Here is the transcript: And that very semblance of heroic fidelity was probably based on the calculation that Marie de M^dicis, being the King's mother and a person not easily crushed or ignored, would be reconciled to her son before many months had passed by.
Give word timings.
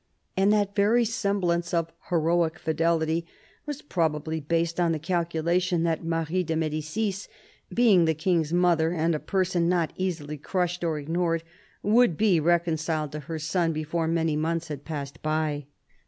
And 0.35 0.51
that 0.51 0.75
very 0.75 1.05
semblance 1.05 1.75
of 1.75 1.93
heroic 2.09 2.57
fidelity 2.57 3.27
was 3.67 3.83
probably 3.83 4.39
based 4.39 4.79
on 4.79 4.93
the 4.93 4.97
calculation 4.97 5.83
that 5.83 6.03
Marie 6.03 6.41
de 6.43 6.55
M^dicis, 6.55 7.27
being 7.71 8.05
the 8.05 8.15
King's 8.15 8.51
mother 8.51 8.93
and 8.93 9.13
a 9.13 9.19
person 9.19 9.69
not 9.69 9.93
easily 9.95 10.39
crushed 10.39 10.83
or 10.83 10.97
ignored, 10.97 11.43
would 11.83 12.17
be 12.17 12.39
reconciled 12.39 13.11
to 13.11 13.19
her 13.19 13.37
son 13.37 13.73
before 13.73 14.07
many 14.07 14.35
months 14.35 14.69
had 14.69 14.85
passed 14.85 15.21
by. 15.21 15.67